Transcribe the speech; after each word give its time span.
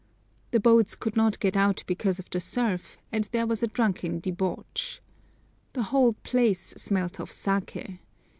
The 0.49 0.59
boats 0.59 0.95
could 0.95 1.15
not 1.15 1.39
get 1.39 1.55
out 1.55 1.83
because 1.85 2.17
of 2.17 2.27
the 2.31 2.39
surf, 2.41 2.97
and 3.11 3.25
there 3.31 3.45
was 3.45 3.61
a 3.61 3.67
drunken 3.67 4.19
debauch. 4.19 4.99
The 5.73 5.83
whole 5.93 6.13
place 6.23 6.73
smelt 6.75 7.19
of 7.19 7.29
saké. 7.29 7.99